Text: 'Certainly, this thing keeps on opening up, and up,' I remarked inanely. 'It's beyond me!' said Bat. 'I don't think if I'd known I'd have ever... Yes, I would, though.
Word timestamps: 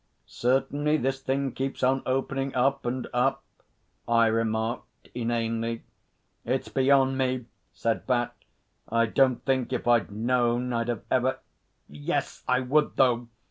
'Certainly, 0.25 0.97
this 0.97 1.19
thing 1.21 1.51
keeps 1.51 1.83
on 1.83 2.01
opening 2.07 2.55
up, 2.55 2.83
and 2.87 3.05
up,' 3.13 3.43
I 4.07 4.25
remarked 4.25 5.09
inanely. 5.13 5.83
'It's 6.43 6.69
beyond 6.69 7.19
me!' 7.19 7.45
said 7.71 8.07
Bat. 8.07 8.33
'I 8.89 9.05
don't 9.05 9.45
think 9.45 9.71
if 9.71 9.87
I'd 9.87 10.09
known 10.09 10.73
I'd 10.73 10.87
have 10.87 11.03
ever... 11.11 11.37
Yes, 11.87 12.43
I 12.47 12.61
would, 12.61 12.95
though. 12.95 13.27